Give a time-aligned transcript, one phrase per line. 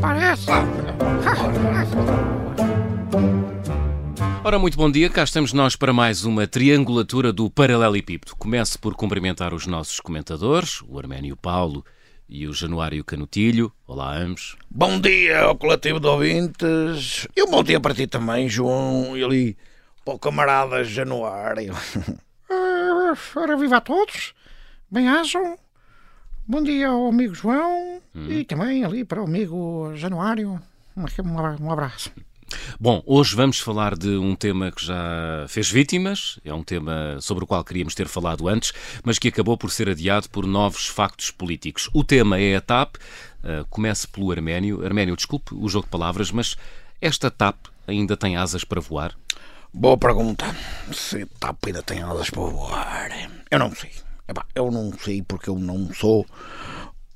[0.00, 0.46] parece.
[4.42, 8.34] Ora, muito bom dia, cá estamos nós para mais uma triangulatura do Paralelepípedo.
[8.36, 11.84] Começo por cumprimentar os nossos comentadores, o Arménio Paulo
[12.28, 13.70] e o Januário Canutilho.
[13.86, 14.56] Olá, ambos.
[14.70, 17.28] Bom dia ao coletivo de ouvintes.
[17.36, 19.56] E um bom dia para ti também, João, e ali
[20.04, 21.74] para o camarada Januário.
[22.50, 24.32] Uh, ora, viva a todos.
[24.90, 25.56] Bem-ajam.
[26.50, 30.60] Bom dia ao amigo João e também ali para o amigo Januário.
[30.96, 31.04] Um,
[31.60, 32.10] um abraço.
[32.80, 37.44] Bom, hoje vamos falar de um tema que já fez vítimas, é um tema sobre
[37.44, 38.72] o qual queríamos ter falado antes,
[39.04, 41.88] mas que acabou por ser adiado por novos factos políticos.
[41.94, 44.84] O tema é a TAP, uh, comece pelo Arménio.
[44.84, 46.56] Arménio, desculpe o jogo de palavras, mas
[47.00, 49.16] esta TAP ainda tem asas para voar?
[49.72, 50.44] Boa pergunta.
[50.92, 53.30] Se TAP ainda tem asas para voar.
[53.48, 53.92] Eu não sei.
[54.30, 56.24] Epá, eu não sei porque eu não sou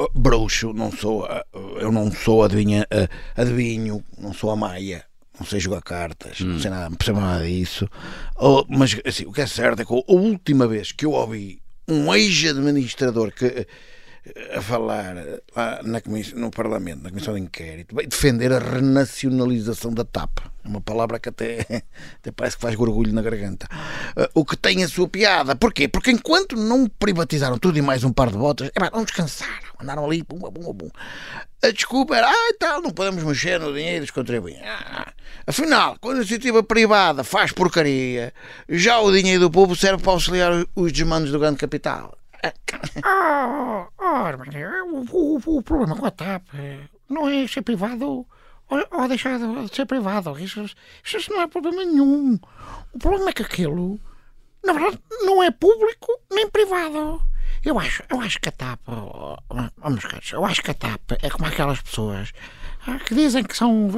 [0.00, 5.04] uh, bruxo, não sou, uh, eu não sou adivinha, uh, adivinho, não sou a Maia
[5.38, 6.46] não sei jogar cartas, hum.
[6.46, 7.88] não sei nada, não percebo nada disso.
[8.36, 11.60] Oh, mas assim, o que é certo é que a última vez que eu ouvi
[11.88, 13.66] um ex-administrador que
[14.56, 15.14] a falar
[15.54, 20.38] lá na comissão, no Parlamento, na Comissão de Inquérito, vai defender a renacionalização da TAP.
[20.64, 21.60] É uma palavra que até,
[22.16, 23.68] até parece que faz gorgulho na garganta.
[24.16, 25.54] Uh, o que tem a sua piada.
[25.54, 25.88] Porquê?
[25.88, 29.52] Porque enquanto não privatizaram tudo e mais um par de botas, é, não descansaram.
[29.78, 30.90] Andaram ali, pum, pum, pum.
[31.62, 34.62] A desculpa era, ah, tal, não podemos mexer no dinheiro dos contribuintes.
[34.64, 35.12] Ah,
[35.46, 38.32] afinal, quando a iniciativa privada faz porcaria,
[38.68, 42.16] já o dinheiro do povo serve para auxiliar os desmandos do grande capital.
[43.06, 46.46] Oh, oh, o, o, o, problema com a TAP
[47.08, 48.26] não é ser privado
[48.68, 50.38] ou, ou deixar de ser privado.
[50.38, 50.64] Isso,
[51.04, 52.38] isso não é problema nenhum.
[52.92, 54.00] O problema é que aquilo,
[54.64, 57.22] na verdade, não é público nem privado.
[57.64, 61.30] Eu acho, eu acho que a TAP, oh, oh, eu acho que a TAP é
[61.30, 62.32] como aquelas pessoas
[63.06, 63.88] que dizem que são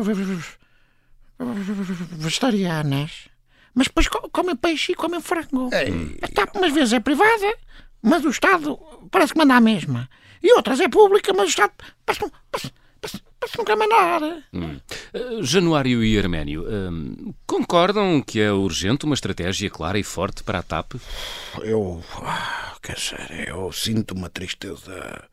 [2.13, 3.29] vegetarianas,
[3.75, 5.69] mas depois comem peixe e comem frango.
[5.73, 6.17] Ei.
[6.23, 7.57] A TAP umas vezes é privada
[8.03, 8.79] mas o Estado
[9.11, 10.09] parece que manda a mesma.
[10.43, 11.73] E outras é pública, mas o Estado
[12.05, 14.23] parece, parece, parece, parece que não quer mandar.
[14.53, 14.79] Hum.
[15.15, 20.61] Uh, Januário e Arménio, uh, concordam que é urgente uma estratégia clara e forte para
[20.61, 20.95] a TAP?
[21.63, 25.29] Eu, ah, quer dizer, eu sinto uma tristeza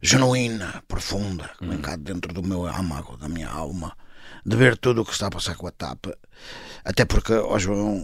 [0.00, 3.96] genuína, profunda, que vem cá dentro do meu âmago, da minha alma,
[4.44, 6.06] de ver tudo o que está a passar com a TAP.
[6.84, 8.00] Até porque, oh João,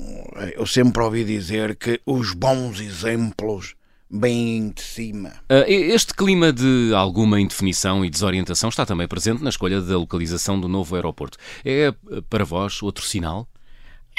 [0.55, 3.75] eu sempre ouvi dizer que os bons exemplos
[4.13, 5.33] bem de cima.
[5.49, 10.61] Ah, este clima de alguma indefinição e desorientação está também presente na escolha da localização
[10.61, 11.39] do novo aeroporto.
[11.65, 11.93] É
[12.29, 13.49] para vós outro sinal?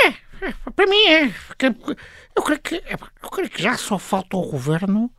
[0.01, 0.07] É,
[0.41, 1.31] é para mim é.
[2.35, 2.83] Eu creio, que,
[3.21, 5.11] eu creio que já só falta o governo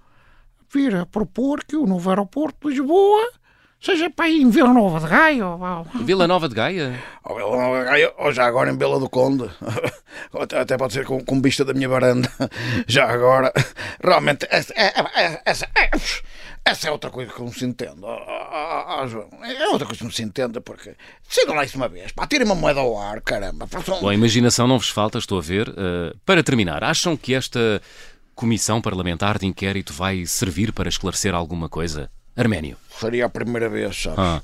[0.72, 3.30] vir a propor que o novo aeroporto de Lisboa
[3.84, 5.46] seja para ir em Vila Nova de Gaia.
[5.46, 5.86] Ou...
[6.04, 6.98] Vila Nova de Gaia?
[7.22, 9.50] Ou Vila Nova de Gaia, ou já agora em Bela do Conde.
[10.58, 12.30] Até pode ser com, com vista da minha varanda.
[12.86, 13.52] Já agora.
[14.02, 15.90] Realmente, essa, é, é, essa, é,
[16.64, 18.00] essa é outra coisa que não se entende.
[18.02, 20.94] Oh, João, é outra coisa que não se entende, porque
[21.28, 22.12] sigam lá isso uma vez.
[22.12, 23.66] Pá, tirem uma moeda ao ar, caramba.
[23.66, 24.00] Façam...
[24.00, 25.68] Bom, a imaginação não vos falta, estou a ver.
[25.68, 27.82] Uh, para terminar, acham que esta
[28.34, 32.10] comissão parlamentar de inquérito vai servir para esclarecer alguma coisa?
[32.36, 32.76] Arménio.
[33.00, 34.18] Seria a primeira vez, sabes?
[34.18, 34.42] Ah.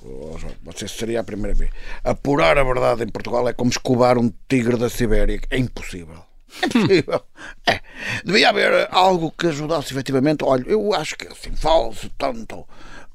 [0.63, 1.71] Você seria a primeira vez.
[2.05, 5.41] Apurar a verdade em Portugal é como escovar um tigre da Sibéria.
[5.51, 6.25] É impossível.
[6.63, 7.23] É impossível.
[7.67, 7.81] é.
[8.25, 10.45] Devia haver algo que ajudasse efetivamente.
[10.45, 12.67] Olha, eu acho que assim, falso tanto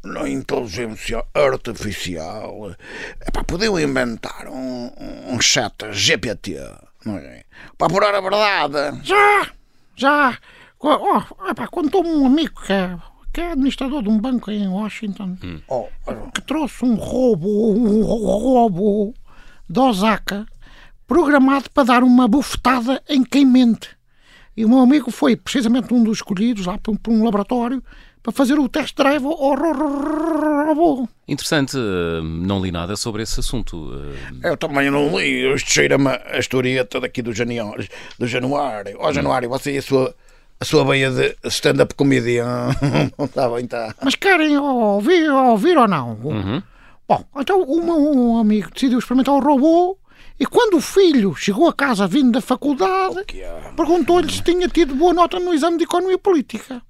[0.04, 2.76] na inteligência artificial.
[3.20, 4.92] É para podiam inventar um,
[5.28, 6.58] um chat GPT,
[7.06, 7.44] não é?
[7.78, 9.02] Para apurar a verdade.
[9.04, 9.52] Já!
[9.96, 10.38] Já!
[10.80, 12.96] Oh, epá, contou-me um amigo que é
[13.36, 15.60] que é administrador de um banco em Washington, hum.
[15.68, 15.88] Oh,
[16.34, 19.14] que trouxe um robô, um robô
[19.70, 20.46] de Osaka,
[21.06, 23.90] programado para dar uma bufetada em quem mente.
[24.56, 27.84] E o meu amigo foi precisamente um dos escolhidos lá por um laboratório
[28.24, 29.34] para fazer o test drive ao
[30.68, 31.06] robô.
[31.28, 33.92] Interessante, eh, não li nada sobre esse assunto.
[34.46, 34.52] Eh.
[34.52, 37.86] Eu também não li, isto cheira-me a historieta daqui do Januário.
[38.18, 38.96] Do Januário.
[38.98, 40.16] Ó oh, Januário, você e a sua
[40.60, 42.70] a sua veia de stand-up comedian.
[43.20, 43.94] está bem, está.
[44.04, 46.14] Mas querem ouvir, ouvir ou não?
[46.24, 46.64] Uhum.
[47.08, 49.98] Bom, então o meu amigo decidiu experimentar o robô
[50.40, 53.24] e quando o filho chegou a casa vindo da faculdade,
[53.76, 56.82] perguntou-lhe se tinha tido boa nota no exame de economia política.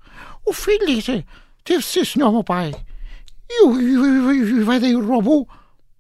[0.45, 1.25] O filho disse:
[1.63, 2.73] Teve sim, senhor, meu pai.
[3.49, 5.47] E, e, e vai daí o robô,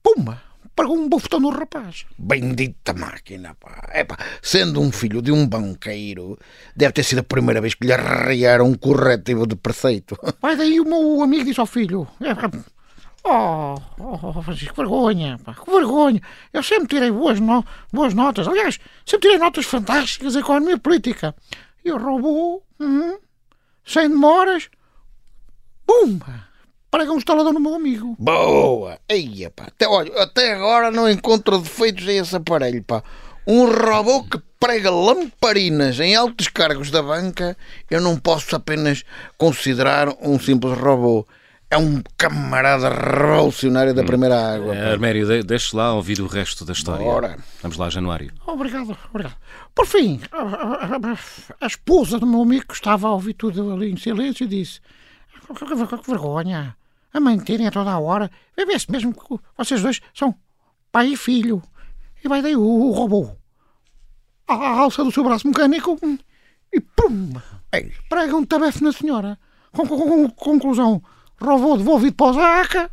[0.01, 0.41] pumba,
[0.75, 2.05] pagou um bufetão no rapaz.
[2.17, 3.89] Bendita máquina, pá.
[3.91, 6.37] É pá, sendo um filho de um banqueiro,
[6.75, 10.17] deve ter sido a primeira vez que lhe arreiaram um corretivo de preceito.
[10.41, 12.33] Vai daí o meu amigo disse ao filho: é,
[13.27, 16.21] Oh, oh, Francisco, que vergonha, pá, que vergonha.
[16.53, 18.47] Eu sempre tirei boas, no, boas notas.
[18.47, 21.33] Aliás, sempre tirei notas fantásticas em economia política.
[21.83, 23.17] E o robô, hum,
[23.83, 24.69] sem demoras,
[26.95, 28.15] pumba, prega um instalador no meu amigo.
[28.17, 28.97] Boa!
[29.09, 29.65] Eia, pá.
[29.67, 33.03] Até, olha, até agora não encontro defeitos a esse aparelho, pá.
[33.47, 37.55] Um robô que prega lamparinas em altos cargos da banca,
[37.91, 39.03] eu não posso apenas
[39.37, 41.27] considerar um simples robô
[41.69, 44.75] é um camarada revolucionário da primeira água.
[44.75, 47.03] É, Armério, de, deixe lá ouvir o resto da história.
[47.03, 47.37] Bora.
[47.61, 48.31] Vamos lá, Januário.
[48.45, 49.35] Obrigado, obrigado.
[49.73, 50.21] Por fim,
[51.59, 54.79] a, esposa do meu amigo estava a ouvir tudo ali em silêncio e disse:
[55.47, 56.77] Que, que, que vergonha,
[57.15, 58.29] a mentirem a toda a hora.
[58.55, 60.35] Vê-se mesmo que vocês dois são
[60.91, 61.61] pai e filho.
[62.23, 63.29] E vai daí o, o robô.
[64.47, 65.97] A, a alça do seu braço mecânico
[66.73, 67.33] e pum!
[68.09, 69.39] Prega um tabefe na senhora.
[69.71, 71.01] Com, com, com, conclusão
[71.39, 72.91] robô devolvido para o Zaca,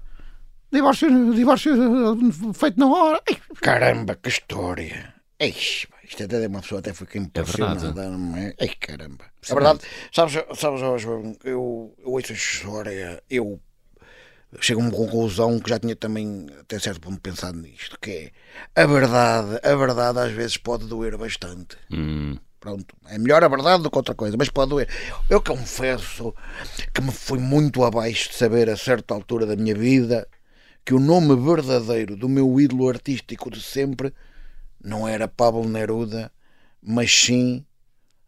[0.72, 3.22] divórcio, divórcio eh, feito na hora.
[3.60, 5.14] Caramba, que história!
[5.38, 8.54] Eixe, isto até uma pessoa até fica impressionada, é não é?
[8.58, 9.24] Ei, caramba.
[9.40, 9.52] Sim.
[9.52, 9.80] É verdade,
[10.12, 13.60] sabes, sabes eu, eu ouço a história, eu
[14.60, 18.32] chego a uma conclusão que já tinha também até certo ponto pensado nisto, que
[18.74, 21.76] é a verdade, a verdade às vezes pode doer bastante.
[21.90, 22.36] Hum.
[22.60, 24.88] Pronto, é melhor a verdade do que outra coisa, mas pode doer.
[25.28, 26.32] Eu confesso
[26.94, 30.28] que me fui muito abaixo de saber a certa altura da minha vida
[30.84, 34.14] que o nome verdadeiro do meu ídolo artístico de sempre
[34.82, 36.30] não era Pablo Neruda,
[36.80, 37.64] mas sim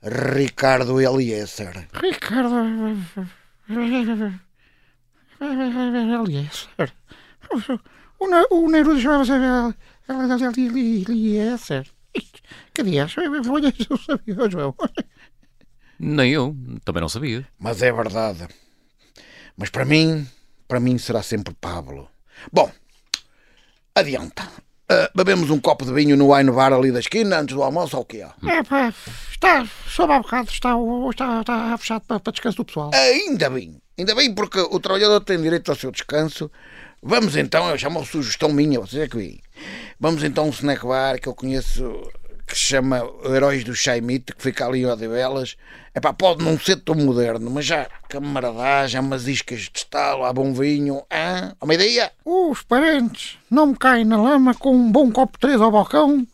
[0.02, 1.88] Ricardo Eliezer.
[1.94, 2.54] Ricardo
[5.44, 6.92] Eliezer.
[8.50, 9.32] O Neruda chamava-se
[11.10, 11.86] Eliezer.
[12.72, 13.14] Que dias?
[13.18, 14.74] Olha, eu sabia, João.
[15.98, 17.46] Nem eu, também não sabia.
[17.58, 18.48] Mas é verdade.
[19.56, 20.26] Mas para mim,
[20.66, 22.08] para mim será sempre Pablo.
[22.52, 22.70] Bom,
[23.94, 24.48] adianta.
[24.90, 27.96] Uh, bebemos um copo de vinho no wine bar ali da esquina antes do almoço
[27.96, 28.26] ou o quê?
[28.46, 28.92] É, pá,
[29.30, 30.74] está, sob há bocado, está,
[31.10, 32.90] está, está fechado para, para descanso do pessoal.
[32.92, 36.50] Ainda bem, ainda bem porque o trabalhador tem direito ao seu descanso.
[37.02, 39.40] Vamos então, eu chamo a sugestão minha, vocês é que vêm.
[40.00, 42.10] Vamos então a um snack bar que eu conheço
[42.46, 45.56] que se chama Heróis do Chaimite, que fica ali em Odivelas.
[45.94, 50.32] É pá, pode não ser tão moderno, mas já camaradagem, umas iscas de estalo, há
[50.32, 51.02] bom vinho.
[51.10, 52.12] Ah, uma ideia?
[52.24, 56.26] Os parentes não me caem na lama com um bom copo de três ao balcão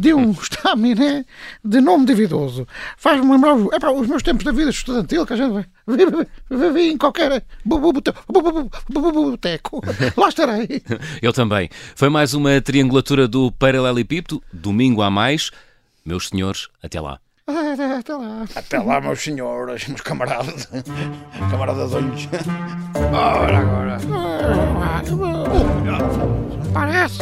[0.00, 1.24] de um estaminé
[1.64, 2.66] de nome dividoso.
[2.96, 5.66] Faz-me lembrar é pá, os meus tempos da vida estudantil, que a gente
[6.50, 9.82] vive em qualquer boteco.
[10.16, 10.82] Lá estarei.
[11.20, 11.68] Eu também.
[11.94, 15.50] Foi mais uma triangulatura do Paralelepípedo, domingo a mais.
[16.04, 17.18] Meus senhores, até lá.
[17.46, 18.44] Até lá.
[18.54, 20.66] Até lá, meus senhores, meus camaradas.
[21.50, 22.28] Camaradazões.
[23.12, 23.98] Ora, agora.
[26.72, 27.18] Parece.